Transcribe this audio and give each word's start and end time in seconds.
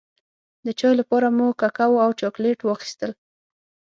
د 0.65 0.67
چای 0.79 0.93
لپاره 0.99 1.27
مو 1.37 1.47
ککو 1.61 1.93
او 2.05 2.09
چاکلېټ 2.19 2.59
واخيستل. 2.63 3.11